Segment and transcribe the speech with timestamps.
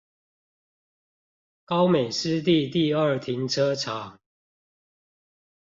[1.63, 4.19] 高美濕地第二停車場